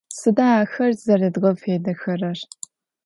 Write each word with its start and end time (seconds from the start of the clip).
Sıda 0.19 0.47
axer 0.61 0.91
zeredğefêdexerer? 1.05 2.39